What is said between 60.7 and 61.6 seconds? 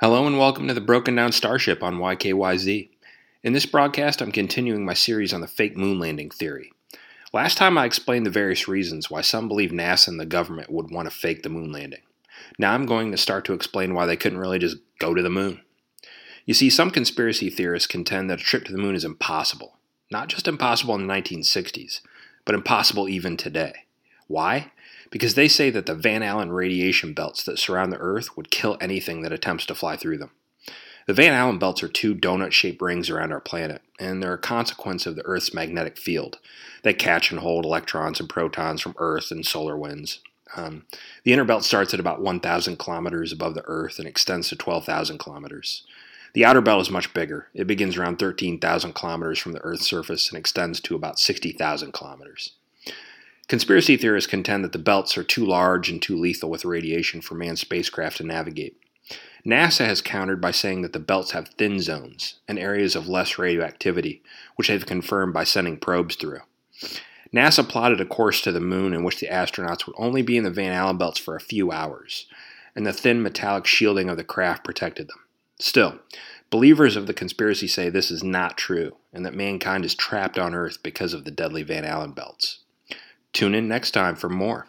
that the belts have